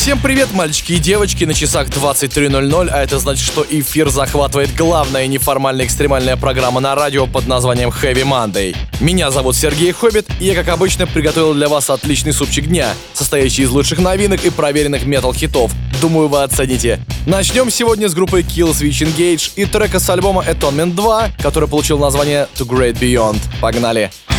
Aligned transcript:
Всем 0.00 0.18
привет, 0.18 0.54
мальчики 0.54 0.94
и 0.94 0.98
девочки, 0.98 1.44
на 1.44 1.52
часах 1.52 1.88
23.00, 1.88 2.88
а 2.90 3.02
это 3.02 3.18
значит, 3.18 3.44
что 3.44 3.66
эфир 3.68 4.08
захватывает 4.08 4.74
главная 4.74 5.26
неформальная 5.26 5.84
экстремальная 5.84 6.38
программа 6.38 6.80
на 6.80 6.94
радио 6.94 7.26
под 7.26 7.46
названием 7.46 7.90
Heavy 7.90 8.24
Monday. 8.24 8.74
Меня 8.98 9.30
зовут 9.30 9.56
Сергей 9.56 9.92
Хоббит, 9.92 10.26
и 10.40 10.46
я, 10.46 10.54
как 10.54 10.68
обычно, 10.68 11.06
приготовил 11.06 11.52
для 11.52 11.68
вас 11.68 11.90
отличный 11.90 12.32
супчик 12.32 12.66
дня, 12.66 12.94
состоящий 13.12 13.64
из 13.64 13.70
лучших 13.70 13.98
новинок 13.98 14.42
и 14.42 14.48
проверенных 14.48 15.04
метал-хитов. 15.04 15.70
Думаю, 16.00 16.28
вы 16.28 16.44
оцените. 16.44 16.98
Начнем 17.26 17.70
сегодня 17.70 18.08
с 18.08 18.14
группы 18.14 18.40
Kill 18.40 18.70
Switch 18.70 19.06
Engage 19.06 19.52
и 19.56 19.66
трека 19.66 20.00
с 20.00 20.08
альбома 20.08 20.42
Atonement 20.42 20.94
2, 20.94 21.32
который 21.42 21.68
получил 21.68 21.98
название 21.98 22.48
To 22.56 22.66
Great 22.66 22.98
Beyond. 22.98 23.38
Погнали! 23.60 24.10
Погнали! 24.10 24.29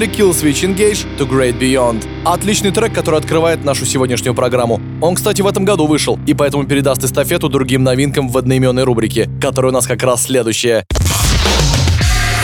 Были 0.00 0.10
Kill 0.10 0.30
Engage 0.30 1.06
to 1.18 1.28
Great 1.28 1.58
Beyond. 1.58 2.06
Отличный 2.24 2.70
трек, 2.70 2.94
который 2.94 3.20
открывает 3.20 3.64
нашу 3.64 3.84
сегодняшнюю 3.84 4.34
программу. 4.34 4.80
Он, 5.02 5.14
кстати, 5.14 5.42
в 5.42 5.46
этом 5.46 5.64
году 5.64 5.86
вышел, 5.86 6.18
и 6.26 6.32
поэтому 6.32 6.64
передаст 6.64 7.04
эстафету 7.04 7.48
другим 7.48 7.82
новинкам 7.82 8.28
в 8.28 8.38
одноименной 8.38 8.84
рубрике, 8.84 9.28
которая 9.40 9.72
у 9.72 9.74
нас 9.74 9.86
как 9.86 10.02
раз 10.02 10.22
следующая. 10.22 10.84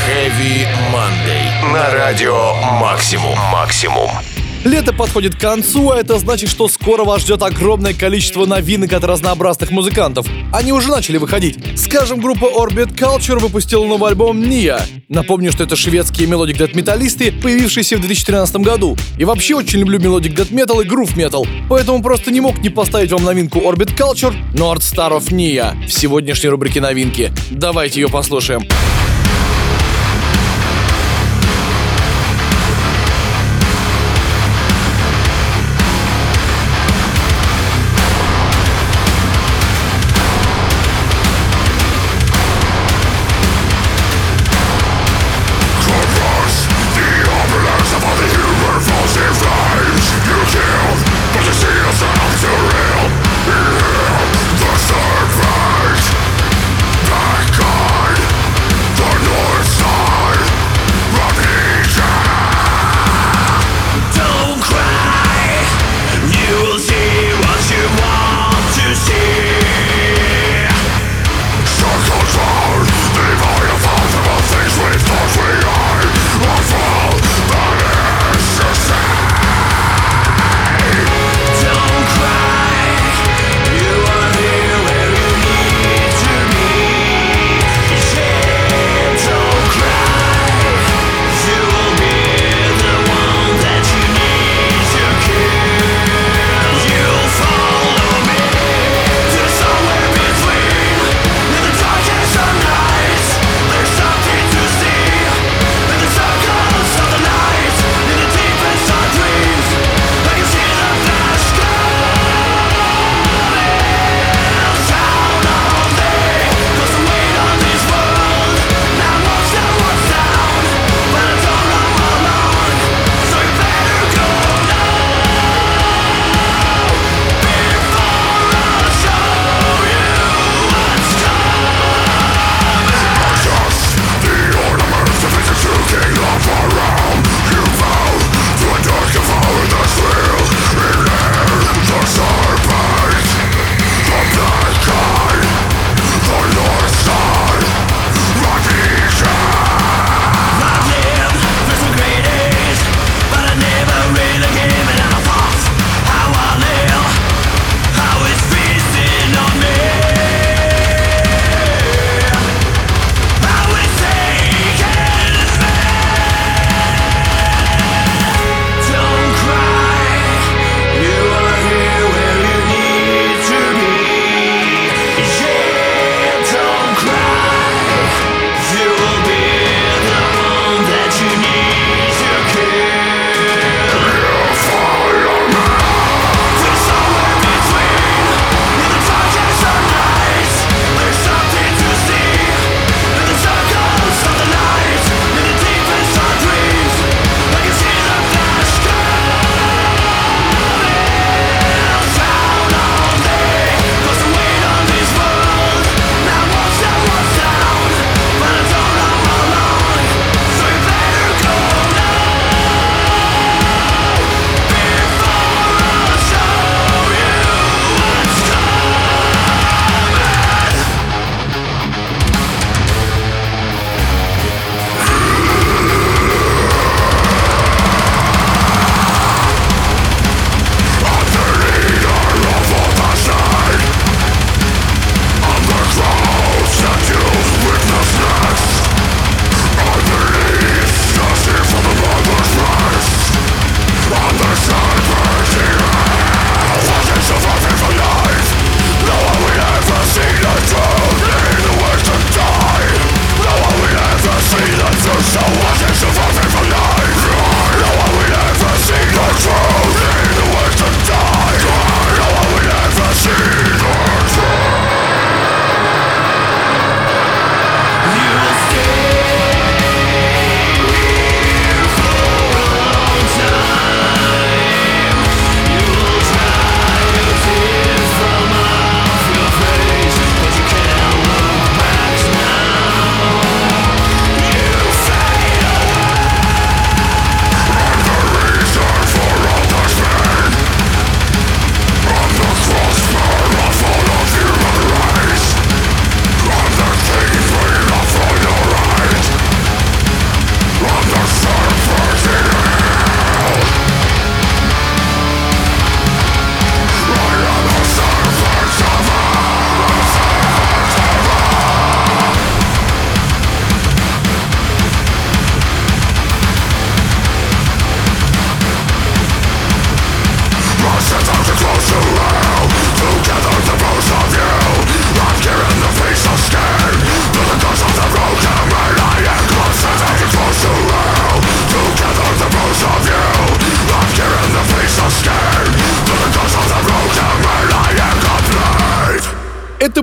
Heavy 0.06 0.66
Monday. 0.92 1.72
На 1.72 1.90
радио 1.94 2.54
Максимум. 2.78 3.38
Максимум. 3.50 4.10
Лето 4.66 4.92
подходит 4.92 5.36
к 5.36 5.40
концу, 5.40 5.92
а 5.92 6.00
это 6.00 6.18
значит, 6.18 6.50
что 6.50 6.66
скоро 6.66 7.04
вас 7.04 7.22
ждет 7.22 7.40
огромное 7.40 7.94
количество 7.94 8.46
новинок 8.46 8.92
от 8.94 9.04
разнообразных 9.04 9.70
музыкантов. 9.70 10.26
Они 10.52 10.72
уже 10.72 10.88
начали 10.88 11.18
выходить. 11.18 11.56
Скажем, 11.76 12.20
группа 12.20 12.46
Orbit 12.46 12.92
Culture 12.96 13.38
выпустила 13.38 13.86
новый 13.86 14.10
альбом 14.10 14.42
Nia. 14.42 14.82
Напомню, 15.08 15.52
что 15.52 15.62
это 15.62 15.76
шведские 15.76 16.26
melodic 16.26 16.56
death 16.56 16.74
металлисты, 16.74 17.30
появившиеся 17.30 17.96
в 17.96 18.00
2013 18.00 18.56
году. 18.56 18.96
И 19.16 19.24
вообще 19.24 19.54
очень 19.54 19.78
люблю 19.78 20.00
melodic 20.00 20.34
death 20.34 20.50
metal 20.50 20.80
и 20.80 20.84
groove 20.84 21.16
metal, 21.16 21.46
поэтому 21.68 22.02
просто 22.02 22.32
не 22.32 22.40
мог 22.40 22.58
не 22.58 22.68
поставить 22.68 23.12
вам 23.12 23.22
новинку 23.22 23.60
Orbit 23.60 23.96
Culture 23.96 24.34
North 24.52 24.80
Star 24.80 25.16
of 25.16 25.28
Nija 25.30 25.76
в 25.86 25.92
сегодняшней 25.92 26.50
рубрике 26.50 26.80
новинки. 26.80 27.32
Давайте 27.52 28.00
ее 28.00 28.08
послушаем. 28.08 28.66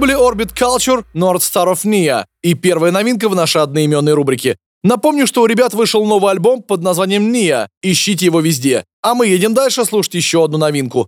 Были 0.04 0.18
Orbit 0.18 0.52
Culture, 0.54 1.06
North 1.14 1.44
Star 1.44 1.72
of 1.72 1.86
Nia 1.86 2.26
и 2.42 2.56
первая 2.56 2.92
новинка 2.92 3.30
в 3.30 3.36
нашей 3.36 3.62
одноименной 3.62 4.14
рубрике. 4.14 4.58
Напомню, 4.84 5.26
что 5.26 5.44
у 5.44 5.46
ребят 5.46 5.74
вышел 5.74 6.06
новый 6.06 6.30
альбом 6.30 6.62
под 6.62 6.82
названием 6.82 7.32
Nia. 7.32 7.68
Ищите 7.82 8.26
его 8.26 8.42
везде. 8.42 8.84
А 9.02 9.14
мы 9.14 9.28
едем 9.28 9.54
дальше 9.54 9.86
слушать 9.86 10.16
еще 10.16 10.44
одну 10.44 10.58
новинку. 10.58 11.08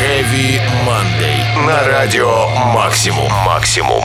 Heavy 0.00 0.58
Monday. 0.86 1.66
На 1.66 1.86
радио 1.86 2.48
Максимум. 2.72 3.30
Максимум. 3.44 4.04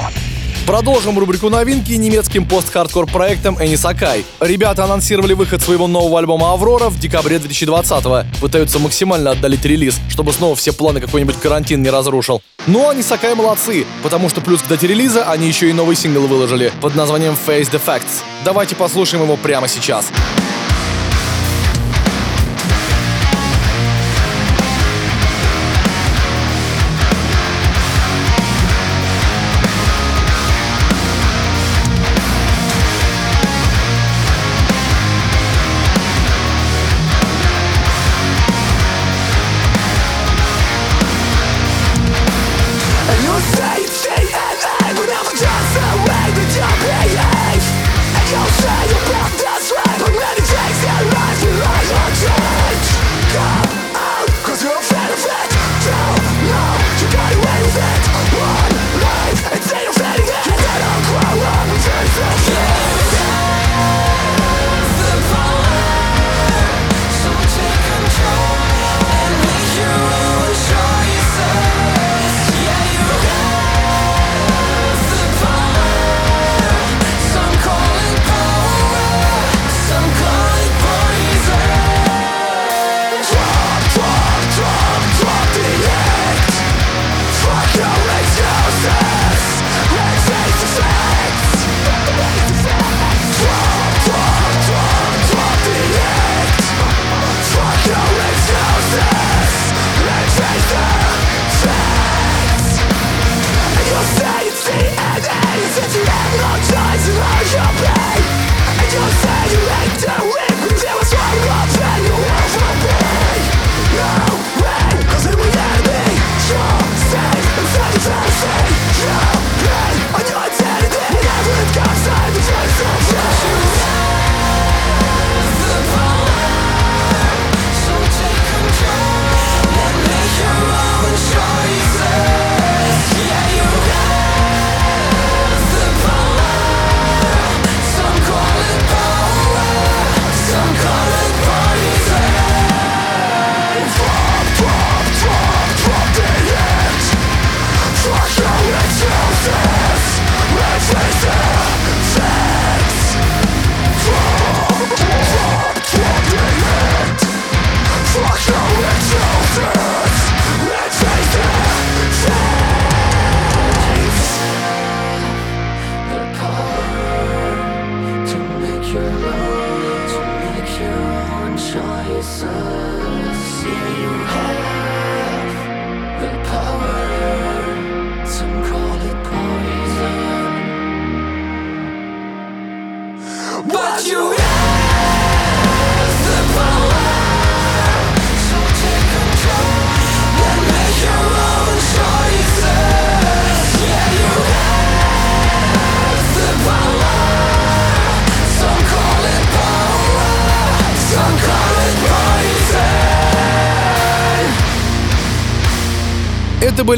Продолжим 0.68 1.18
рубрику 1.18 1.50
новинки 1.50 1.94
немецким 1.94 2.46
пост-хардкор 2.46 3.06
проектом 3.06 3.58
Энни 3.58 3.78
Сакай. 3.78 4.26
Ребята 4.42 4.84
анонсировали 4.84 5.32
выход 5.32 5.62
своего 5.62 5.88
нового 5.88 6.20
альбома 6.20 6.52
«Аврора» 6.52 6.90
в 6.90 7.00
декабре 7.00 7.38
2020-го. 7.38 8.26
Пытаются 8.42 8.78
максимально 8.78 9.32
отдалить 9.32 9.64
релиз, 9.64 9.98
чтобы 10.10 10.34
снова 10.34 10.58
все 10.58 10.74
планы 10.74 11.00
какой-нибудь 11.00 11.38
карантин 11.38 11.82
не 11.82 11.90
разрушил. 11.90 12.42
Но 12.66 12.90
они 12.90 13.02
Сакай 13.02 13.34
молодцы, 13.34 13.86
потому 14.04 14.28
что 14.28 14.42
плюс 14.42 14.62
к 14.62 14.68
дате 14.68 14.88
релиза 14.88 15.24
они 15.32 15.48
еще 15.48 15.70
и 15.70 15.74
новый 15.74 15.96
сингл 15.96 16.28
выложили 16.28 16.74
под 16.82 16.96
названием 16.96 17.38
Face 17.48 17.72
Defects. 17.72 18.24
Давайте 18.44 18.76
послушаем 18.76 19.24
его 19.24 19.38
прямо 19.38 19.70
сейчас. 19.70 19.78
Сейчас. 19.78 20.67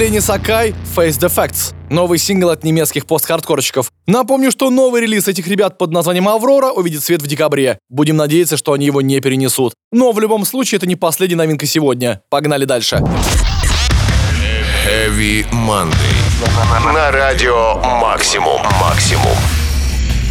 Не 0.10 0.22
Сакай, 0.22 0.74
Face 0.96 1.20
Defects, 1.20 1.76
новый 1.92 2.18
сингл 2.18 2.50
от 2.50 2.64
немецких 2.64 3.06
пост-хардкорщиков. 3.06 3.92
Напомню, 4.08 4.50
что 4.50 4.72
новый 4.72 5.02
релиз 5.02 5.28
этих 5.28 5.48
ребят 5.48 5.78
под 5.78 5.92
названием 5.92 6.28
«Аврора» 6.28 6.72
увидит 6.72 7.04
свет 7.04 7.22
в 7.22 7.28
декабре. 7.28 7.78
Будем 7.90 8.18
надеяться, 8.18 8.58
что 8.58 8.74
они 8.74 8.88
его 8.88 9.02
не 9.02 9.20
перенесут. 9.20 9.74
Но 9.92 10.12
в 10.12 10.20
любом 10.20 10.46
случае 10.46 10.78
это 10.78 10.88
не 10.88 10.96
последняя 10.96 11.36
новинка 11.36 11.68
сегодня. 11.68 12.24
Погнали 12.32 12.66
дальше. 12.66 13.04
Heavy 14.88 15.46
Monday. 15.52 15.94
На 16.92 17.12
радио 17.12 17.76
«Максимум». 18.02 18.62
«Максимум». 18.82 19.38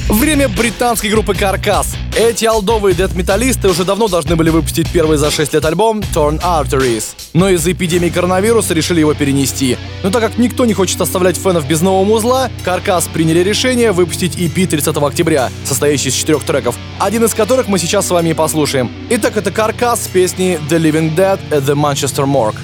Время 0.08 0.48
британской 0.48 1.10
группы 1.10 1.34
Каркас. 1.34 1.94
Эти 2.16 2.46
алдовые 2.46 2.94
дед-металлисты 2.94 3.68
уже 3.68 3.84
давно 3.84 4.08
должны 4.08 4.36
были 4.36 4.48
выпустить 4.48 4.90
первый 4.90 5.18
за 5.18 5.30
6 5.30 5.52
лет 5.52 5.64
альбом 5.66 6.00
Torn 6.00 6.40
Arteries, 6.42 7.04
но 7.34 7.50
из-за 7.50 7.72
эпидемии 7.72 8.08
коронавируса 8.08 8.72
решили 8.72 9.00
его 9.00 9.12
перенести. 9.12 9.76
Но 10.02 10.10
так 10.10 10.22
как 10.22 10.38
никто 10.38 10.64
не 10.64 10.72
хочет 10.72 10.98
оставлять 11.02 11.36
фенов 11.36 11.68
без 11.68 11.82
нового 11.82 12.04
музла, 12.06 12.50
Каркас 12.64 13.06
приняли 13.12 13.40
решение 13.40 13.92
выпустить 13.92 14.36
EP 14.36 14.66
30 14.66 14.96
октября, 14.96 15.50
состоящий 15.66 16.08
из 16.08 16.14
четырех 16.14 16.42
треков, 16.42 16.76
один 16.98 17.24
из 17.24 17.34
которых 17.34 17.68
мы 17.68 17.78
сейчас 17.78 18.06
с 18.06 18.10
вами 18.10 18.30
и 18.30 18.34
послушаем. 18.34 18.90
Итак, 19.10 19.36
это 19.36 19.50
Каркас 19.50 20.04
с 20.04 20.08
песней 20.08 20.58
The 20.70 20.78
Living 20.78 21.14
Dead 21.14 21.38
at 21.50 21.66
the 21.66 21.74
Manchester 21.74 22.24
Morgue. 22.24 22.56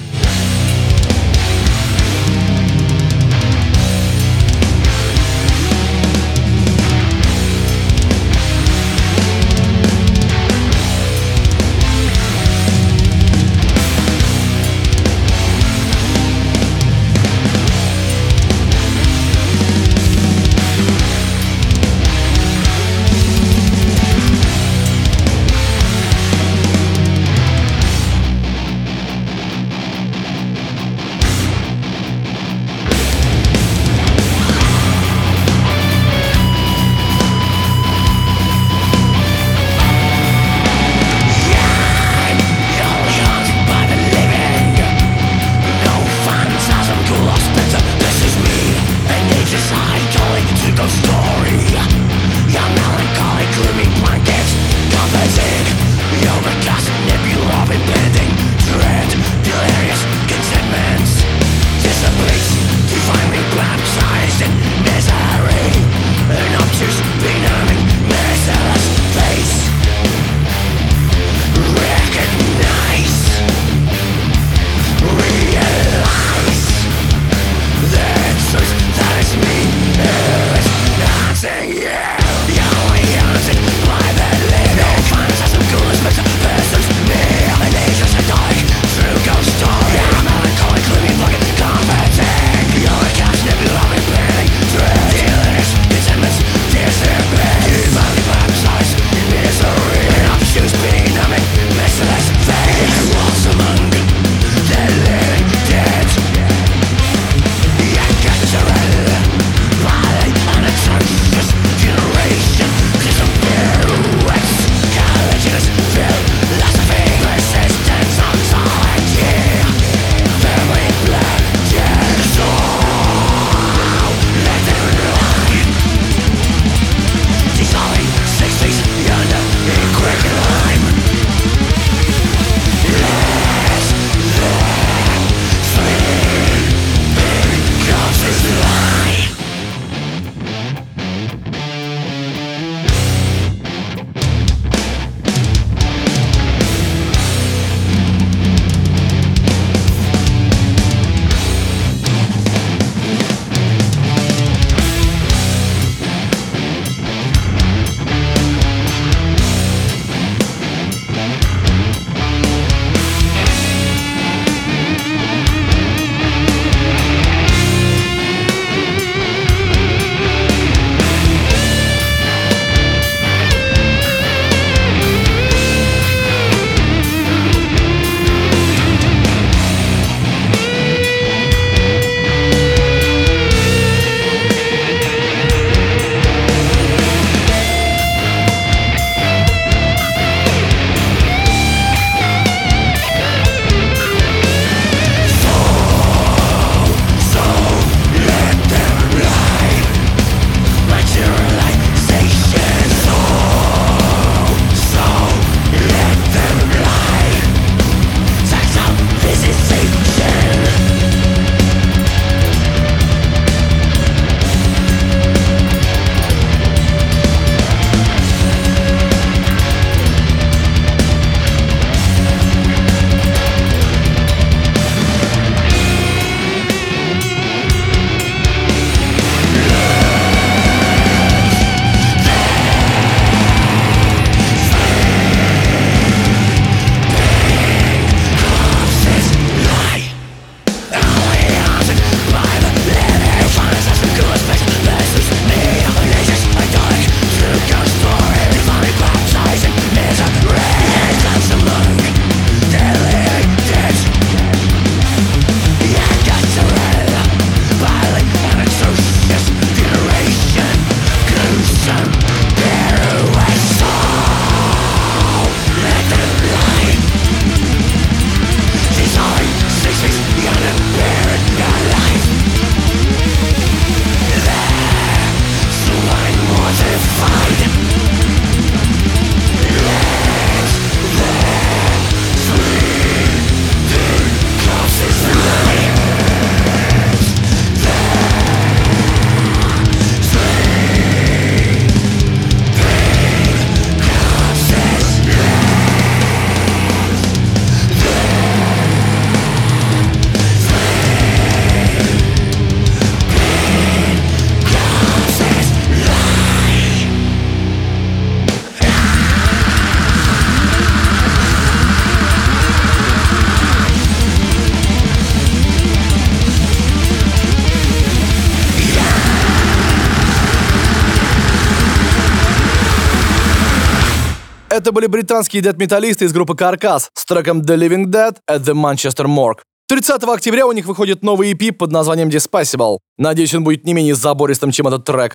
Это 324.75 324.91
были 324.91 325.07
британские 325.07 325.61
дед-металлисты 325.61 326.25
из 326.25 326.33
группы 326.33 326.53
Каркас 326.53 327.09
с 327.13 327.23
треком 327.23 327.61
The 327.61 327.77
Living 327.77 328.07
Dead 328.07 328.35
at 328.51 328.59
the 328.65 328.73
Manchester 328.73 329.25
Morgue. 329.25 329.59
30 329.87 330.21
октября 330.25 330.67
у 330.67 330.73
них 330.73 330.85
выходит 330.85 331.23
новый 331.23 331.53
EP 331.53 331.71
под 331.71 331.93
названием 331.93 332.27
Despacable. 332.27 332.97
Надеюсь, 333.17 333.53
он 333.53 333.63
будет 333.63 333.85
не 333.85 333.93
менее 333.93 334.15
забористым, 334.15 334.71
чем 334.71 334.89
этот 334.89 335.05
трек. 335.05 335.33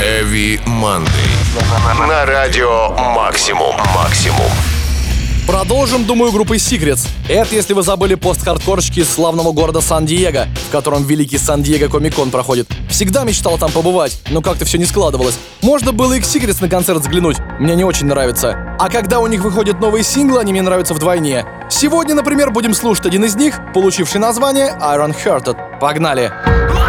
Heavy 0.00 0.60
Monday. 0.66 2.08
На 2.08 2.26
радио 2.26 2.88
Максимум. 3.14 3.76
Максимум. 3.94 4.77
Продолжим, 5.48 6.04
думаю, 6.04 6.30
группой 6.30 6.58
Secrets. 6.58 7.08
Это, 7.26 7.54
если 7.54 7.72
вы 7.72 7.82
забыли 7.82 8.16
пост-хардкорщики 8.16 9.00
из 9.00 9.08
славного 9.08 9.52
города 9.52 9.80
Сан-Диего, 9.80 10.46
в 10.68 10.70
котором 10.70 11.04
великий 11.04 11.38
Сан-Диего 11.38 11.90
Комикон 11.90 12.30
проходит. 12.30 12.68
Всегда 12.90 13.24
мечтал 13.24 13.56
там 13.56 13.72
побывать, 13.72 14.20
но 14.28 14.42
как-то 14.42 14.66
все 14.66 14.76
не 14.76 14.84
складывалось. 14.84 15.38
Можно 15.62 15.92
было 15.92 16.12
и 16.12 16.20
к 16.20 16.24
Secrets 16.24 16.58
на 16.60 16.68
концерт 16.68 17.00
взглянуть, 17.00 17.38
мне 17.58 17.74
не 17.76 17.84
очень 17.84 18.08
нравится. 18.08 18.76
А 18.78 18.90
когда 18.90 19.20
у 19.20 19.26
них 19.26 19.40
выходят 19.40 19.80
новые 19.80 20.04
синглы, 20.04 20.38
они 20.38 20.52
мне 20.52 20.60
нравятся 20.60 20.92
вдвойне. 20.92 21.46
Сегодня, 21.70 22.14
например, 22.14 22.50
будем 22.50 22.74
слушать 22.74 23.06
один 23.06 23.24
из 23.24 23.34
них, 23.34 23.58
получивший 23.72 24.20
название 24.20 24.76
Iron 24.78 25.16
Hearted. 25.16 25.80
Погнали! 25.80 26.30
Погнали! 26.44 26.87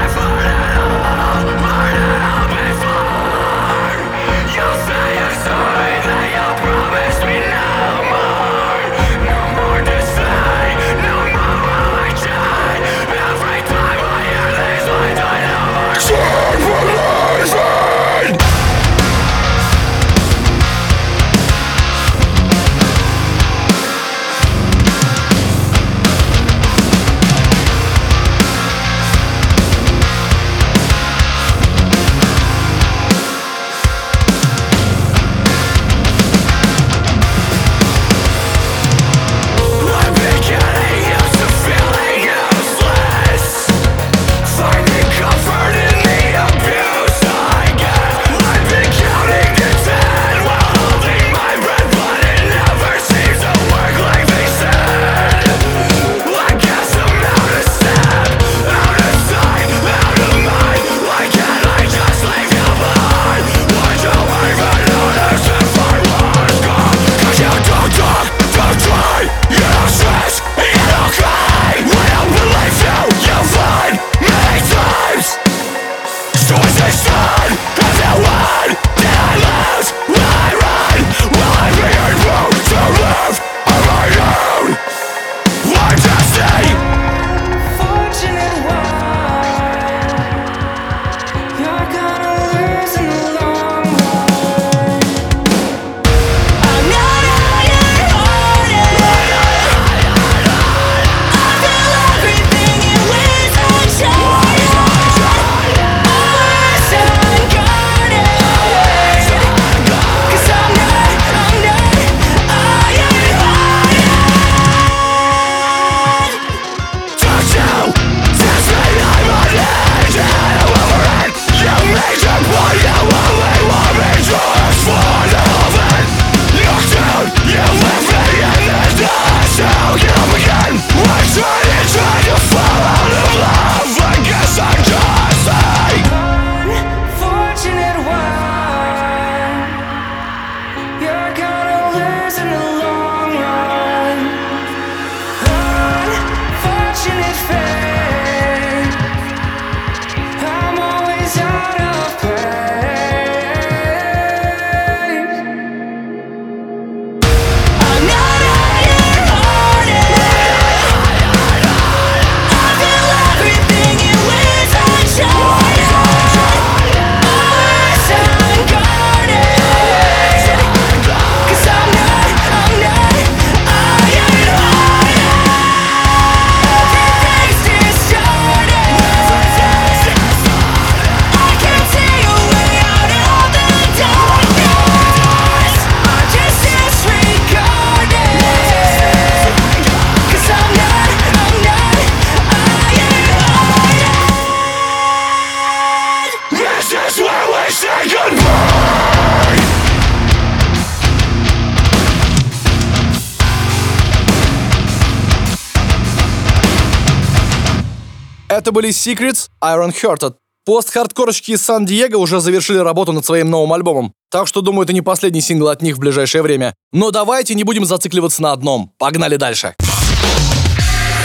Были 208.80 208.94
Secrets, 208.94 209.50
Iron 209.62 209.94
Hearted. 209.94 210.36
Пост-хардкорщики 210.65 211.52
из 211.52 211.62
Сан-Диего 211.63 212.18
уже 212.18 212.39
завершили 212.39 212.78
работу 212.78 213.12
над 213.12 213.26
своим 213.26 213.50
новым 213.50 213.74
альбомом, 213.74 214.13
так 214.32 214.48
что 214.48 214.62
думаю, 214.62 214.84
это 214.86 214.94
не 214.94 215.02
последний 215.02 215.42
сингл 215.42 215.68
от 215.68 215.82
них 215.82 215.98
в 215.98 216.00
ближайшее 216.00 216.42
время. 216.42 216.74
Но 216.94 217.12
давайте 217.12 217.56
не 217.56 217.65
будем 217.65 217.84
зацикливаться 217.84 218.42
на 218.42 218.54
одном. 218.54 218.94
Погнали 218.98 219.36
дальше. 219.36 219.76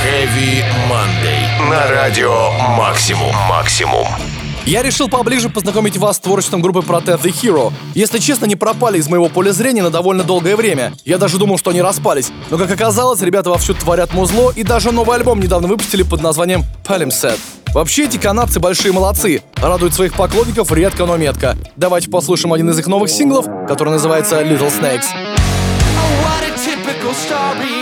Heavy 0.05 0.65
Monday. 0.91 1.71
На 1.71 1.89
радио 1.91 2.51
Максимум. 2.77 3.33
Максимум. 3.49 4.09
Я 4.67 4.83
решил 4.83 5.09
поближе 5.09 5.51
познакомить 5.51 5.99
вас 5.99 6.17
с 6.17 6.21
творчеством 6.21 6.63
группы 6.63 6.81
Protect 6.81 7.23
the 7.23 7.31
Hero. 7.31 7.73
Если 7.95 8.19
честно, 8.19 8.47
не 8.47 8.57
пропали 8.57 8.99
из 8.99 9.09
моего 9.09 9.29
поля 9.29 9.53
зрения 9.53 9.83
на 9.83 9.91
довольно 9.91 10.25
долгое 10.25 10.57
время. 10.57 10.95
Я 11.05 11.19
даже 11.19 11.39
думал, 11.39 11.59
что 11.59 11.71
они 11.71 11.83
распались. 11.83 12.31
Но, 12.51 12.57
как 12.57 12.71
оказалось, 12.71 13.21
ребята 13.21 13.51
вовсю 13.51 13.75
творят 13.75 14.15
музло 14.15 14.53
и 14.57 14.63
даже 14.63 14.91
новый 14.91 15.17
альбом 15.17 15.41
недавно 15.41 15.69
выпустили 15.69 16.03
под 16.03 16.23
названием 16.23 16.65
Palimpsest. 16.87 17.39
Вообще, 17.75 18.05
эти 18.05 18.17
канадцы 18.17 18.59
большие 18.59 18.93
молодцы. 18.93 19.43
Радуют 19.57 19.95
своих 19.95 20.15
поклонников 20.15 20.73
редко, 20.73 21.05
но 21.05 21.17
метко. 21.19 21.59
Давайте 21.77 22.09
послушаем 22.09 22.55
один 22.55 22.71
из 22.71 22.79
их 22.79 22.87
новых 22.87 23.11
синглов, 23.11 23.47
который 23.69 23.91
называется 23.91 24.41
Little 24.41 24.73
Snakes. 24.73 25.05
broken 27.35 27.74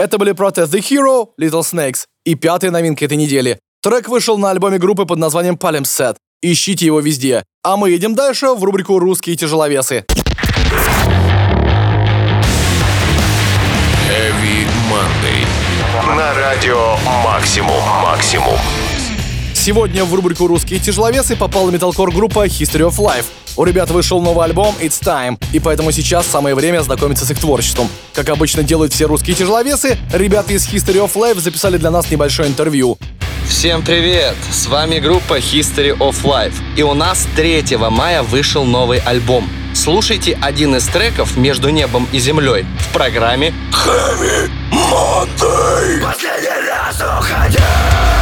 Это 0.00 0.16
были 0.16 0.32
Protest 0.32 0.70
The 0.70 0.80
Hero, 0.80 1.28
Little 1.38 1.60
Snakes 1.60 2.04
и 2.24 2.34
пятая 2.34 2.70
новинка 2.70 3.04
этой 3.04 3.18
недели. 3.18 3.58
Трек 3.82 4.08
вышел 4.08 4.38
на 4.38 4.48
альбоме 4.50 4.78
группы 4.78 5.04
под 5.04 5.18
названием 5.18 5.56
Palimpsest. 5.56 6.16
Ищите 6.40 6.86
его 6.86 7.00
везде. 7.00 7.44
А 7.62 7.76
мы 7.76 7.90
едем 7.90 8.14
дальше 8.14 8.46
в 8.54 8.64
рубрику 8.64 8.98
«Русские 8.98 9.36
тяжеловесы». 9.36 10.06
Heavy 14.08 14.66
Monday. 14.88 15.44
На 16.16 16.32
радио 16.32 16.96
«Максимум». 17.22 17.82
«Максимум». 18.02 18.56
Сегодня 19.60 20.06
в 20.06 20.14
рубрику 20.14 20.46
«Русские 20.46 20.80
тяжеловесы» 20.80 21.36
попала 21.36 21.70
металкор 21.70 22.10
группа 22.10 22.46
History 22.46 22.88
of 22.88 22.96
Life. 22.96 23.26
У 23.58 23.64
ребят 23.64 23.90
вышел 23.90 24.22
новый 24.22 24.46
альбом 24.46 24.74
It's 24.80 24.98
Time, 25.02 25.38
и 25.52 25.60
поэтому 25.60 25.92
сейчас 25.92 26.26
самое 26.26 26.54
время 26.54 26.80
знакомиться 26.80 27.26
с 27.26 27.30
их 27.30 27.38
творчеством. 27.38 27.90
Как 28.14 28.30
обычно 28.30 28.62
делают 28.62 28.94
все 28.94 29.04
русские 29.04 29.36
тяжеловесы, 29.36 29.98
ребята 30.14 30.54
из 30.54 30.66
History 30.66 31.06
of 31.06 31.12
Life 31.12 31.40
записали 31.40 31.76
для 31.76 31.90
нас 31.90 32.10
небольшое 32.10 32.48
интервью. 32.48 32.96
Всем 33.46 33.82
привет! 33.82 34.34
С 34.50 34.66
вами 34.66 34.98
группа 34.98 35.38
History 35.38 35.94
of 35.94 36.22
Life. 36.22 36.54
И 36.78 36.82
у 36.82 36.94
нас 36.94 37.28
3 37.36 37.76
мая 37.90 38.22
вышел 38.22 38.64
новый 38.64 39.00
альбом. 39.00 39.46
Слушайте 39.74 40.38
один 40.40 40.74
из 40.76 40.86
треков 40.86 41.36
«Между 41.36 41.68
небом 41.68 42.08
и 42.12 42.18
землей» 42.18 42.64
в 42.78 42.94
программе 42.94 43.52
Heavy 43.72 44.50
Monday. 44.72 46.02
Последний 46.02 46.66
раз 46.66 47.02
уходя. 47.18 48.19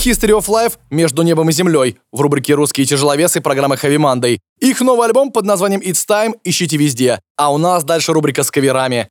History 0.00 0.30
of 0.30 0.46
Life 0.46 0.78
«Между 0.90 1.22
небом 1.22 1.50
и 1.50 1.52
землей» 1.52 1.98
в 2.10 2.20
рубрике 2.22 2.54
«Русские 2.54 2.86
тяжеловесы» 2.86 3.42
программы 3.42 3.74
Heavy 3.76 3.98
Monday. 3.98 4.38
Их 4.58 4.80
новый 4.80 5.06
альбом 5.06 5.30
под 5.30 5.44
названием 5.44 5.80
It's 5.82 6.06
Time 6.08 6.34
ищите 6.42 6.78
везде. 6.78 7.20
А 7.36 7.52
у 7.52 7.58
нас 7.58 7.84
дальше 7.84 8.14
рубрика 8.14 8.42
с 8.42 8.50
каверами. 8.50 9.08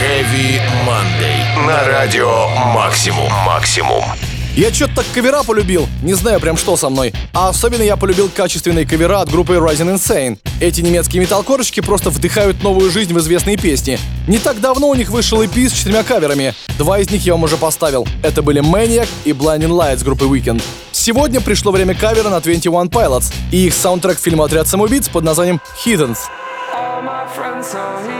Heavy 0.00 0.60
Monday. 0.86 1.66
На 1.66 1.84
радио 1.86 2.48
Максимум. 2.74 3.30
Максимум. 3.44 4.02
Я 4.56 4.72
что-то 4.72 4.96
так 4.96 5.04
кавера 5.12 5.42
полюбил, 5.42 5.86
не 6.02 6.14
знаю 6.14 6.40
прям 6.40 6.56
что 6.56 6.78
со 6.78 6.88
мной. 6.88 7.12
А 7.34 7.50
особенно 7.50 7.82
я 7.82 7.98
полюбил 7.98 8.30
качественные 8.34 8.86
кавера 8.86 9.20
от 9.20 9.30
группы 9.30 9.52
Rising 9.52 9.94
Insane. 9.94 10.38
Эти 10.60 10.80
немецкие 10.80 11.20
металкорочки 11.20 11.80
просто 11.80 12.08
вдыхают 12.08 12.62
новую 12.62 12.90
жизнь 12.90 13.12
в 13.12 13.18
известные 13.18 13.58
песни. 13.58 13.98
Не 14.26 14.38
так 14.38 14.58
давно 14.62 14.88
у 14.88 14.94
них 14.94 15.10
вышел 15.10 15.42
EP 15.42 15.68
с 15.68 15.72
четырьмя 15.72 16.04
каверами. 16.04 16.54
Два 16.78 17.00
из 17.00 17.10
них 17.10 17.26
я 17.26 17.34
вам 17.34 17.42
уже 17.42 17.58
поставил. 17.58 18.08
Это 18.22 18.40
были 18.40 18.62
Maniac 18.62 19.08
и 19.26 19.32
Blinding 19.32 19.68
Lights 19.68 20.02
группы 20.02 20.24
Weekend. 20.24 20.62
Сегодня 20.90 21.42
пришло 21.42 21.70
время 21.70 21.94
кавера 21.94 22.30
на 22.30 22.40
21 22.40 22.88
Pilots 22.88 23.34
и 23.52 23.66
их 23.66 23.74
саундтрек 23.74 24.18
фильма 24.18 24.46
«Отряд 24.46 24.66
самоубийц» 24.68 25.10
под 25.10 25.24
названием 25.24 25.60
«Heathens». 25.84 26.16
All 26.74 27.02
my 27.02 28.15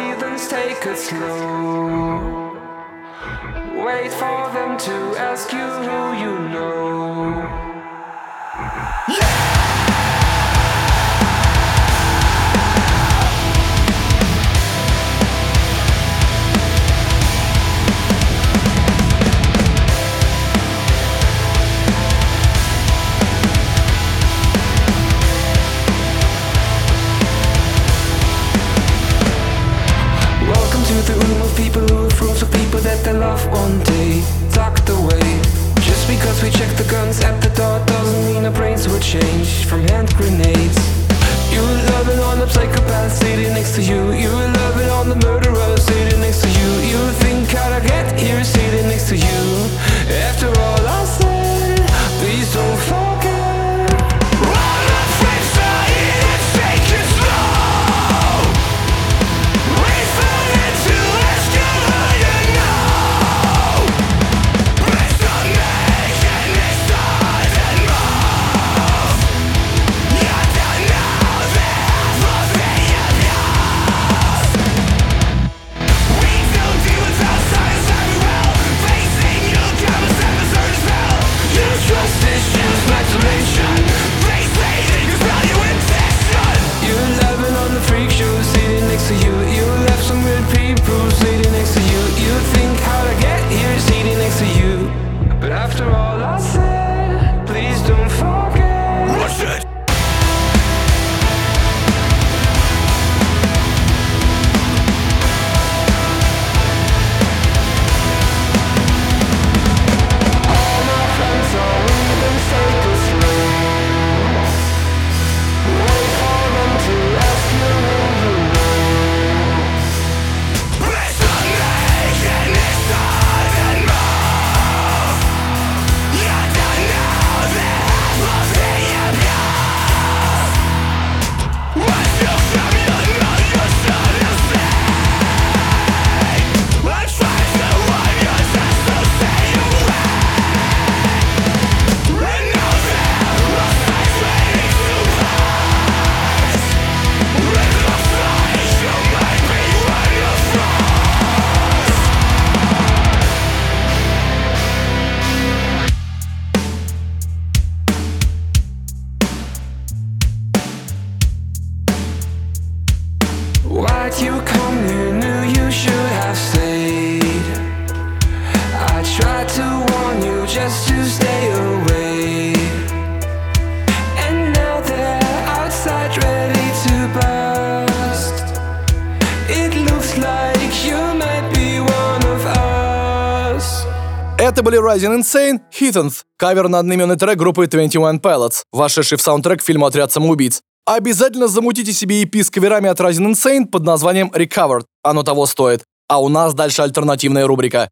Rising 184.87 185.19
Insane, 185.19 185.59
Heathens, 185.73 186.23
кавер 186.37 186.69
на 186.69 186.79
одноименный 186.79 187.17
трек 187.17 187.37
группы 187.37 187.67
21 187.67 188.21
Pilots, 188.21 188.63
вошедший 188.71 189.19
в 189.19 189.21
саундтрек 189.21 189.61
фильма 189.61 189.89
«Отряд 189.89 190.13
самоубийц». 190.13 190.61
Обязательно 190.85 191.49
замутите 191.49 191.93
себе 191.93 192.23
EP 192.23 192.41
с 192.41 192.51
каверами 192.51 192.89
от 192.89 193.01
Rising 193.01 193.33
Insane 193.33 193.67
под 193.67 193.83
названием 193.83 194.31
Recovered. 194.33 194.85
Оно 195.03 195.25
того 195.25 195.47
стоит. 195.47 195.83
А 196.09 196.23
у 196.23 196.29
нас 196.29 196.55
дальше 196.55 196.83
альтернативная 196.83 197.49
рубрика. 197.49 197.89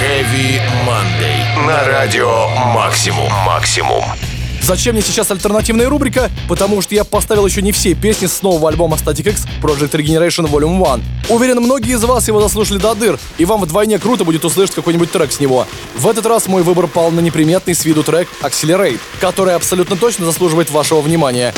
Heavy 0.00 0.60
Monday. 0.86 1.66
На 1.66 1.88
радио 1.88 2.48
Максимум. 2.72 3.32
Максимум. 3.44 4.04
Зачем 4.62 4.94
мне 4.94 5.02
сейчас 5.02 5.28
альтернативная 5.32 5.88
рубрика? 5.88 6.30
Потому 6.48 6.80
что 6.82 6.94
я 6.94 7.02
поставил 7.02 7.44
еще 7.44 7.62
не 7.62 7.72
все 7.72 7.94
песни 7.94 8.26
с 8.26 8.42
нового 8.42 8.68
альбома 8.68 8.96
Static 8.96 9.28
X 9.28 9.44
Project 9.60 9.90
Regeneration 9.90 10.48
Volume 10.48 10.80
1. 10.94 11.04
Уверен, 11.30 11.60
многие 11.60 11.94
из 11.94 12.04
вас 12.04 12.28
его 12.28 12.40
заслушали 12.40 12.78
до 12.78 12.94
дыр, 12.94 13.18
и 13.38 13.44
вам 13.44 13.60
вдвойне 13.60 13.98
круто 13.98 14.24
будет 14.24 14.44
услышать 14.44 14.76
какой-нибудь 14.76 15.10
трек 15.10 15.32
с 15.32 15.40
него. 15.40 15.66
В 15.96 16.06
этот 16.06 16.26
раз 16.26 16.46
мой 16.46 16.62
выбор 16.62 16.86
пал 16.86 17.10
на 17.10 17.18
неприметный 17.18 17.74
с 17.74 17.84
виду 17.84 18.04
трек 18.04 18.28
Accelerate, 18.40 19.00
который 19.20 19.54
абсолютно 19.56 19.96
точно 19.96 20.26
заслуживает 20.26 20.70
вашего 20.70 21.00
внимания. 21.00 21.52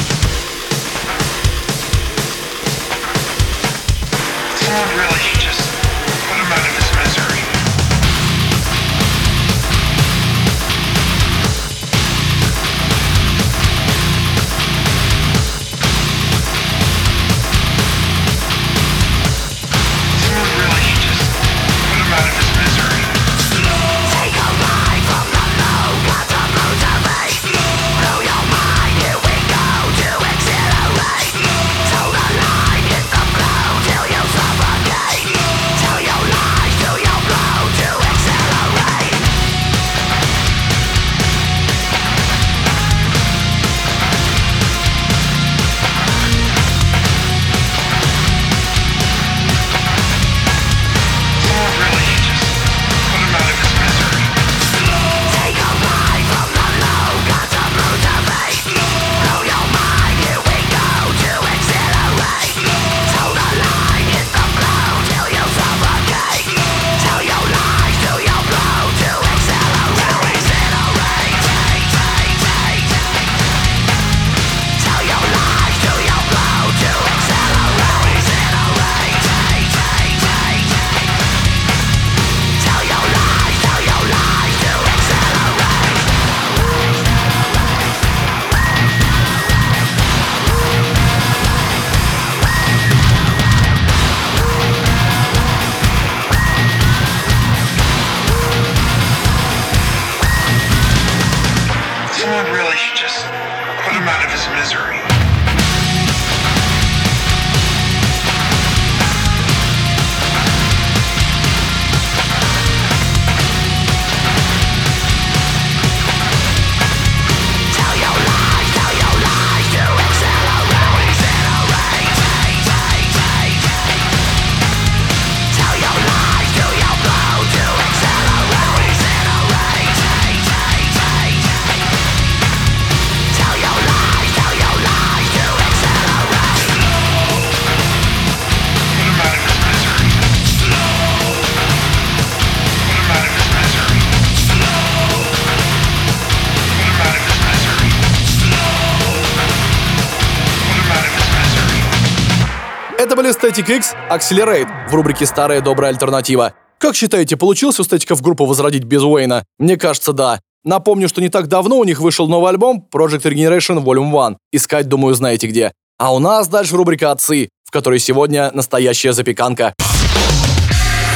Static 153.54 153.76
X 153.76 153.94
Accelerate 154.10 154.88
в 154.88 154.94
рубрике 154.94 155.26
«Старая 155.26 155.60
добрая 155.60 155.92
альтернатива». 155.92 156.54
Как 156.78 156.96
считаете, 156.96 157.36
получилось 157.36 157.78
у 157.78 157.84
Static 157.84 158.20
группу 158.20 158.46
возродить 158.46 158.82
без 158.82 159.02
Уэйна? 159.02 159.44
Мне 159.58 159.76
кажется, 159.76 160.12
да. 160.12 160.40
Напомню, 160.64 161.08
что 161.08 161.20
не 161.20 161.28
так 161.28 161.46
давно 161.46 161.78
у 161.78 161.84
них 161.84 162.00
вышел 162.00 162.26
новый 162.26 162.50
альбом 162.50 162.88
Project 162.92 163.22
Regeneration 163.22 163.84
Volume 163.84 164.26
1. 164.26 164.38
Искать, 164.50 164.88
думаю, 164.88 165.14
знаете 165.14 165.46
где. 165.46 165.72
А 165.98 166.12
у 166.12 166.18
нас 166.18 166.48
дальше 166.48 166.76
рубрика 166.76 167.12
«Отцы», 167.12 167.48
в 167.64 167.70
которой 167.70 168.00
сегодня 168.00 168.50
настоящая 168.52 169.12
запеканка. 169.12 169.72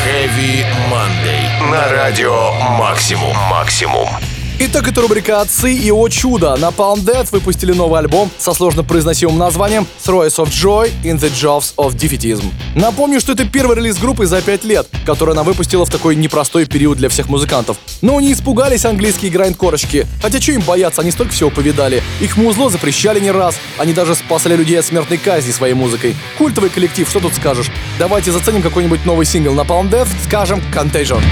Heavy 0.06 0.64
Monday. 0.92 1.70
На 1.72 1.88
радио 1.88 2.52
Максимум. 2.78 3.36
Максимум. 3.50 4.08
Итак, 4.60 4.88
это 4.88 5.02
рубрика 5.02 5.40
«Отцы» 5.40 5.72
и 5.72 5.92
«О 5.92 6.08
чудо». 6.08 6.56
На 6.56 6.70
Palm 6.70 6.96
Dead 6.96 7.28
выпустили 7.30 7.72
новый 7.72 8.00
альбом 8.00 8.28
со 8.38 8.52
сложно 8.52 8.82
произносимым 8.82 9.38
названием 9.38 9.86
«Throes 10.04 10.34
of 10.38 10.48
Joy 10.48 10.90
in 11.04 11.16
the 11.16 11.30
Jaws 11.30 11.76
of 11.76 11.94
Defeatism». 11.94 12.52
Напомню, 12.74 13.20
что 13.20 13.34
это 13.34 13.44
первый 13.44 13.76
релиз 13.76 13.98
группы 13.98 14.26
за 14.26 14.42
пять 14.42 14.64
лет, 14.64 14.88
который 15.06 15.34
она 15.34 15.44
выпустила 15.44 15.86
в 15.86 15.90
такой 15.90 16.16
непростой 16.16 16.66
период 16.66 16.98
для 16.98 17.08
всех 17.08 17.28
музыкантов. 17.28 17.76
Но 18.02 18.20
не 18.20 18.32
испугались 18.32 18.84
английские 18.84 19.30
грайнд-корочки. 19.30 20.08
Хотя 20.20 20.40
что 20.40 20.50
им 20.50 20.62
бояться, 20.62 21.02
они 21.02 21.12
столько 21.12 21.32
всего 21.34 21.50
повидали. 21.50 22.02
Их 22.20 22.36
музло 22.36 22.68
запрещали 22.68 23.20
не 23.20 23.30
раз. 23.30 23.54
Они 23.78 23.92
даже 23.92 24.16
спасали 24.16 24.56
людей 24.56 24.80
от 24.80 24.84
смертной 24.84 25.18
казни 25.18 25.52
своей 25.52 25.74
музыкой. 25.74 26.16
Культовый 26.36 26.70
коллектив, 26.70 27.08
что 27.08 27.20
тут 27.20 27.34
скажешь? 27.34 27.70
Давайте 28.00 28.32
заценим 28.32 28.62
какой-нибудь 28.62 29.06
новый 29.06 29.24
сингл 29.24 29.54
на 29.54 29.62
Palm 29.62 29.88
Death, 29.88 30.08
скажем 30.24 30.60
«Contagion». 30.74 31.22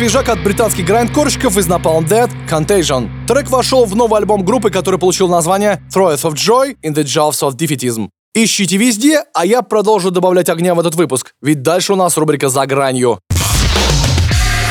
Свежак 0.00 0.30
от 0.30 0.42
британских 0.42 0.86
грайндкорщиков 0.86 1.58
из 1.58 1.68
Napalm 1.68 2.08
Dead 2.08 2.30
Contagion. 2.48 3.10
Трек 3.28 3.50
вошел 3.50 3.84
в 3.84 3.94
новый 3.94 4.20
альбом 4.20 4.46
группы, 4.46 4.70
который 4.70 4.98
получил 4.98 5.28
название 5.28 5.82
Throes 5.94 6.22
of 6.22 6.36
Joy 6.36 6.74
in 6.82 6.94
the 6.94 7.04
Jaws 7.04 7.42
of 7.42 7.54
Defeatism. 7.54 8.08
Ищите 8.34 8.78
везде, 8.78 9.22
а 9.34 9.44
я 9.44 9.60
продолжу 9.60 10.10
добавлять 10.10 10.48
огня 10.48 10.74
в 10.74 10.80
этот 10.80 10.94
выпуск, 10.94 11.34
ведь 11.42 11.60
дальше 11.60 11.92
у 11.92 11.96
нас 11.96 12.16
рубрика 12.16 12.48
«За 12.48 12.64
гранью». 12.64 13.18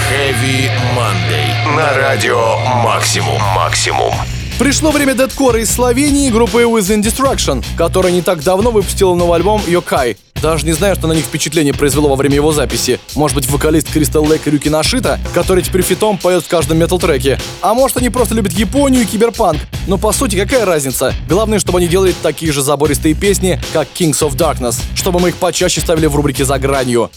Heavy 0.09 0.71
Monday. 0.97 1.75
На 1.77 1.93
радио 1.95 2.57
Максимум. 2.83 3.39
Максимум. 3.53 4.15
Пришло 4.59 4.91
время 4.91 5.13
дедкора 5.13 5.61
из 5.61 5.71
Словении 5.71 6.29
группы 6.29 6.63
Within 6.63 7.01
Destruction, 7.01 7.63
которая 7.77 8.11
не 8.11 8.21
так 8.21 8.43
давно 8.43 8.71
выпустила 8.71 9.15
новый 9.15 9.37
альбом 9.37 9.61
Yokai. 9.65 10.17
Даже 10.41 10.65
не 10.65 10.73
знаю, 10.73 10.95
что 10.95 11.07
на 11.07 11.13
них 11.13 11.23
впечатление 11.23 11.73
произвело 11.73 12.09
во 12.09 12.17
время 12.17 12.35
его 12.35 12.51
записи. 12.51 12.99
Может 13.15 13.35
быть, 13.35 13.49
вокалист 13.49 13.89
Кристал 13.89 14.25
Лейк 14.25 14.45
Рюки 14.47 14.69
Нашита, 14.69 15.17
который 15.33 15.63
теперь 15.63 15.81
фитом 15.81 16.17
поет 16.17 16.43
в 16.43 16.49
каждом 16.49 16.77
метал-треке. 16.77 17.39
А 17.61 17.73
может, 17.73 17.95
они 17.95 18.09
просто 18.09 18.35
любят 18.35 18.51
Японию 18.51 19.03
и 19.03 19.05
киберпанк. 19.05 19.59
Но 19.87 19.97
по 19.97 20.11
сути, 20.11 20.35
какая 20.35 20.65
разница? 20.65 21.13
Главное, 21.29 21.59
чтобы 21.59 21.77
они 21.77 21.87
делали 21.87 22.13
такие 22.21 22.51
же 22.51 22.61
забористые 22.61 23.15
песни, 23.15 23.61
как 23.71 23.87
Kings 23.95 24.19
of 24.19 24.35
Darkness, 24.35 24.81
чтобы 24.93 25.21
мы 25.21 25.29
их 25.29 25.35
почаще 25.37 25.79
ставили 25.79 26.07
в 26.07 26.15
рубрике 26.17 26.43
«За 26.43 26.59
гранью». 26.59 27.09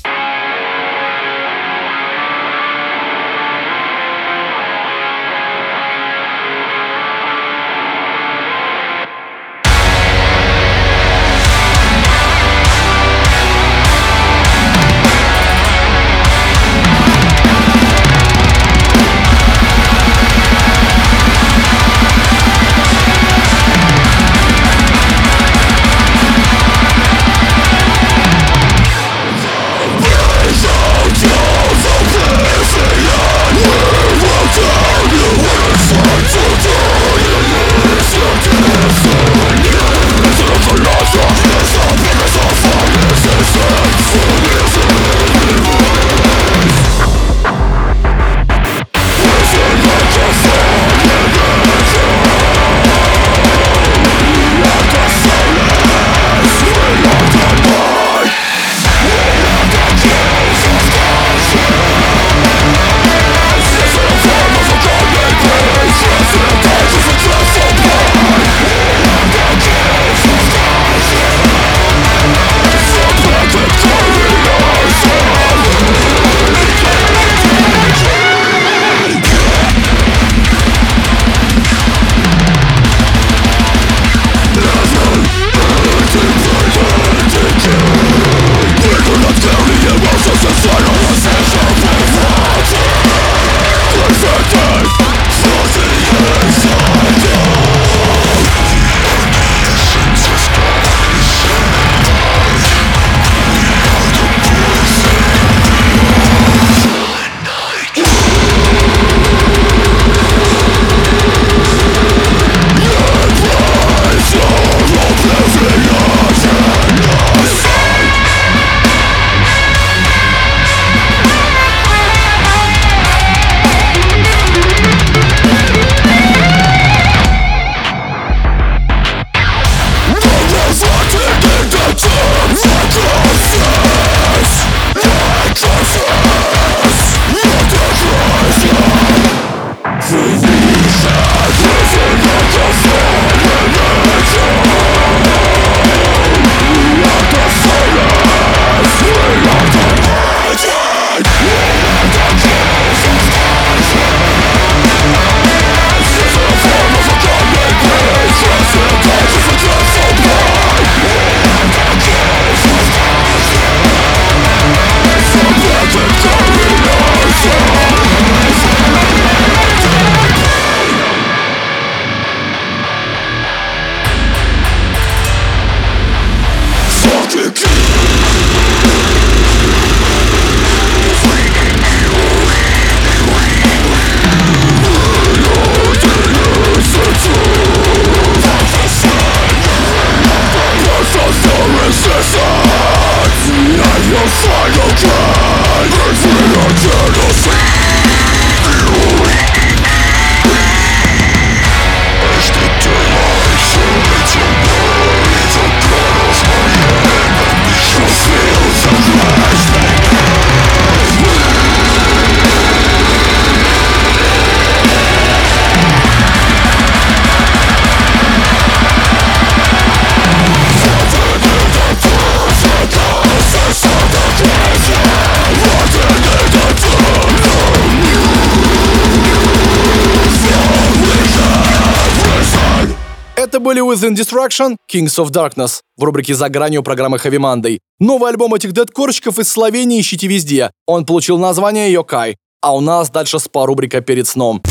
Within 233.93 234.15
Destruction, 234.15 234.77
Kings 234.91 235.19
of 235.19 235.31
Darkness 235.31 235.81
в 235.99 236.05
рубрике 236.05 236.35
«За 236.35 236.49
гранью» 236.49 236.83
программы 236.83 237.19
Heavy 237.19 237.37
Monday. 237.37 237.79
Новый 238.01 238.31
альбом 238.31 238.55
этих 238.55 238.73
дедкорщиков 238.73 239.39
из 239.39 239.51
Словении 239.51 240.01
ищите 240.01 240.27
везде. 240.27 240.71
Он 240.87 241.05
получил 241.05 241.39
название 241.39 241.93
Йокай. 241.93 242.37
А 242.63 242.75
у 242.75 242.81
нас 242.81 243.11
дальше 243.11 243.39
спа-рубрика 243.39 244.01
перед 244.01 244.27
сном. 244.27 244.63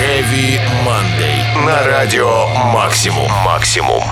Heavy 0.00 0.58
Monday. 0.84 1.64
На 1.64 1.84
радио 1.86 2.48
Максимум. 2.72 3.30
Максимум. 3.44 4.02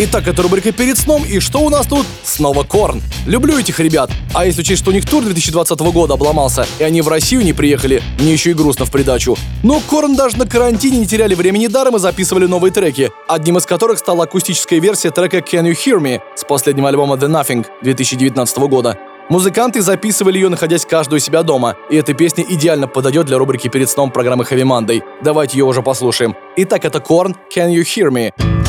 Итак, 0.00 0.28
это 0.28 0.42
рубрика 0.42 0.70
«Перед 0.70 0.96
сном», 0.96 1.24
и 1.24 1.40
что 1.40 1.58
у 1.58 1.70
нас 1.70 1.84
тут? 1.84 2.06
Снова 2.22 2.62
Корн. 2.62 3.02
Люблю 3.26 3.58
этих 3.58 3.80
ребят. 3.80 4.12
А 4.32 4.46
если 4.46 4.60
учесть, 4.60 4.82
что 4.82 4.92
у 4.92 4.94
них 4.94 5.04
тур 5.04 5.24
2020 5.24 5.76
года 5.80 6.14
обломался, 6.14 6.68
и 6.78 6.84
они 6.84 7.02
в 7.02 7.08
Россию 7.08 7.42
не 7.42 7.52
приехали, 7.52 8.00
мне 8.20 8.32
еще 8.32 8.52
и 8.52 8.54
грустно 8.54 8.86
в 8.86 8.92
придачу. 8.92 9.36
Но 9.64 9.80
Корн 9.80 10.14
даже 10.14 10.36
на 10.36 10.46
карантине 10.46 10.98
не 10.98 11.06
теряли 11.06 11.34
времени 11.34 11.66
даром 11.66 11.96
и 11.96 11.98
записывали 11.98 12.46
новые 12.46 12.70
треки, 12.70 13.10
одним 13.26 13.58
из 13.58 13.66
которых 13.66 13.98
стала 13.98 14.22
акустическая 14.22 14.78
версия 14.78 15.10
трека 15.10 15.38
«Can 15.38 15.68
You 15.68 15.72
Hear 15.72 15.98
Me» 16.00 16.20
с 16.36 16.44
последнего 16.44 16.88
альбома 16.88 17.16
«The 17.16 17.28
Nothing» 17.28 17.66
2019 17.82 18.58
года. 18.68 18.96
Музыканты 19.28 19.82
записывали 19.82 20.38
ее, 20.38 20.48
находясь 20.48 20.86
каждую 20.86 21.16
у 21.16 21.20
себя 21.20 21.42
дома, 21.42 21.74
и 21.90 21.96
эта 21.96 22.14
песня 22.14 22.44
идеально 22.48 22.86
подойдет 22.86 23.26
для 23.26 23.36
рубрики 23.36 23.66
«Перед 23.66 23.90
сном» 23.90 24.12
программы 24.12 24.44
Heavy 24.44 24.62
Monday. 24.62 25.02
Давайте 25.24 25.58
ее 25.58 25.64
уже 25.64 25.82
послушаем. 25.82 26.36
Итак, 26.56 26.84
это 26.84 27.00
Корн 27.00 27.34
«Can 27.52 27.74
You 27.74 27.82
Hear 27.82 28.10
Me». 28.12 28.67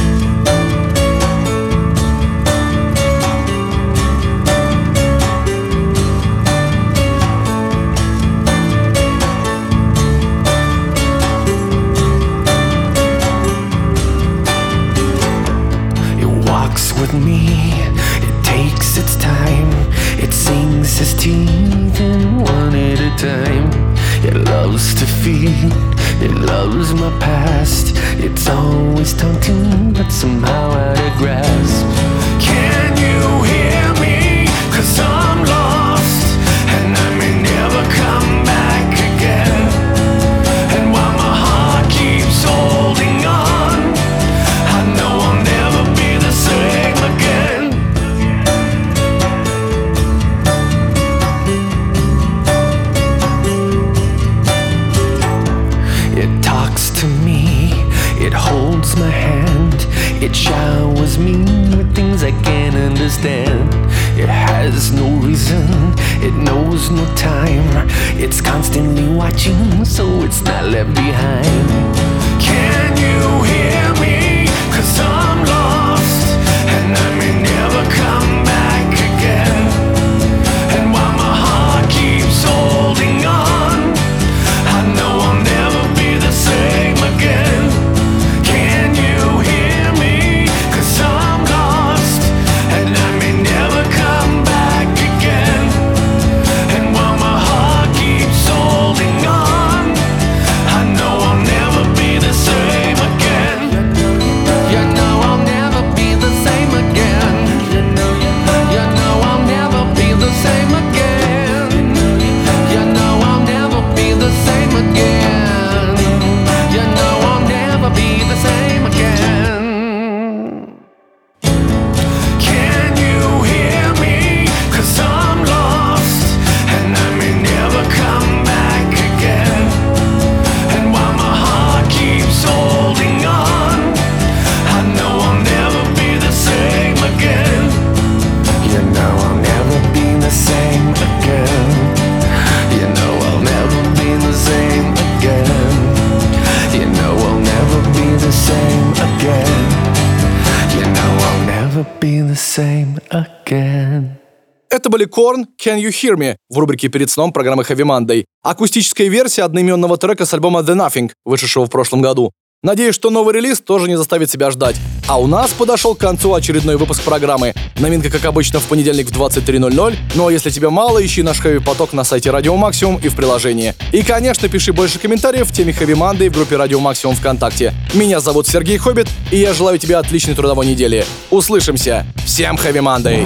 Были 155.00 155.10
Korn 155.10 155.46
«Can 155.58 155.80
You 155.80 155.92
Hear 155.92 156.18
Me» 156.18 156.36
в 156.50 156.58
рубрике 156.58 156.90
«Перед 156.90 157.10
сном» 157.10 157.32
программы 157.32 157.64
Heavy 157.64 157.86
Monday. 157.86 158.26
Акустическая 158.44 159.08
версия 159.08 159.44
одноименного 159.44 159.96
трека 159.96 160.26
с 160.26 160.34
альбома 160.34 160.60
The 160.60 160.76
Nothing, 160.76 161.12
вышедшего 161.24 161.68
в 161.68 161.70
прошлом 161.70 162.02
году. 162.02 162.34
Надеюсь, 162.64 162.96
что 162.96 163.10
новый 163.10 163.34
релиз 163.34 163.62
тоже 163.62 163.88
не 163.88 163.98
заставит 163.98 164.30
себя 164.30 164.52
ждать. 164.52 164.76
А 165.08 165.18
у 165.18 165.26
нас 165.26 165.52
подошел 165.52 165.96
к 165.96 166.00
концу 166.00 166.34
очередной 166.34 166.76
выпуск 166.76 167.02
программы. 167.04 167.54
Новинка, 167.80 168.10
как 168.10 168.26
обычно, 168.26 168.60
в 168.60 168.66
понедельник 168.66 169.08
в 169.08 169.18
23.00. 169.18 169.96
Ну 170.16 170.28
а 170.28 170.34
если 170.34 170.50
тебе 170.50 170.70
мало, 170.70 171.06
ищи 171.06 171.24
наш 171.24 171.40
Хэви 171.40 171.60
Поток 171.60 171.94
на 171.94 172.04
сайте 172.04 172.30
Радио 172.30 172.58
Максимум 172.58 173.00
и 173.02 173.08
в 173.08 173.16
приложении. 173.16 173.76
И, 173.94 174.04
конечно, 174.04 174.50
пиши 174.50 174.74
больше 174.74 175.00
комментариев 175.00 175.48
в 175.48 175.54
теме 175.54 175.72
Хэви 175.72 175.96
Манды 175.96 176.30
в 176.30 176.34
группе 176.34 176.58
Радио 176.58 176.82
Максимум 176.82 177.16
ВКонтакте. 177.16 177.74
Меня 177.94 178.20
зовут 178.20 178.50
Сергей 178.50 178.78
Хоббит, 178.78 179.08
и 179.32 179.38
я 179.38 179.54
желаю 179.54 179.78
тебе 179.80 179.96
отличной 179.96 180.36
трудовой 180.36 180.66
недели. 180.66 181.06
Услышимся. 181.32 182.06
Всем 182.26 182.58
Хэви 182.58 182.82
Мандэй! 182.82 183.26